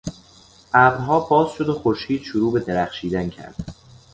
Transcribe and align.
ابرها 0.73 1.19
باز 1.19 1.51
شد 1.51 1.69
و 1.69 1.73
خورشید 1.73 2.21
شروع 2.21 2.53
به 2.53 2.59
درخشیدن 2.59 3.29
کرد. 3.29 3.55